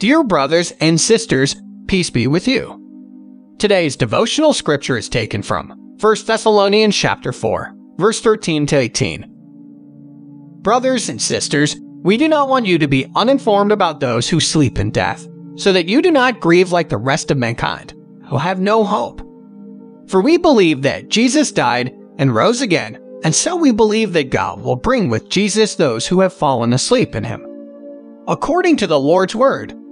[0.00, 1.56] Dear brothers and sisters,
[1.86, 3.54] peace be with you.
[3.58, 5.68] Today's devotional scripture is taken from
[6.00, 9.26] 1 Thessalonians chapter 4, verse 13 to 18.
[10.62, 14.78] Brothers and sisters, we do not want you to be uninformed about those who sleep
[14.78, 17.92] in death, so that you do not grieve like the rest of mankind,
[18.26, 19.20] who have no hope.
[20.08, 24.62] For we believe that Jesus died and rose again, and so we believe that God
[24.62, 27.46] will bring with Jesus those who have fallen asleep in him.
[28.26, 29.74] According to the Lord's word,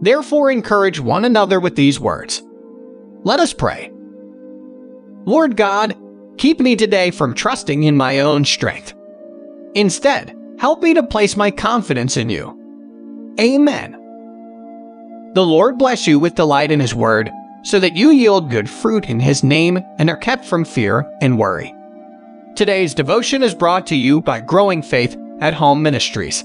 [0.00, 2.42] Therefore, encourage one another with these words.
[3.22, 3.92] Let us pray.
[5.26, 5.94] Lord God,
[6.38, 8.94] keep me today from trusting in my own strength.
[9.74, 12.56] Instead, help me to place my confidence in you.
[13.38, 13.92] Amen.
[15.34, 17.30] The Lord bless you with delight in His word,
[17.62, 21.38] so that you yield good fruit in His name and are kept from fear and
[21.38, 21.74] worry.
[22.56, 26.44] Today's devotion is brought to you by Growing Faith at Home Ministries.